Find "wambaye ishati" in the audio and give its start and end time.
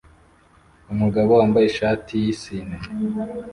1.39-2.11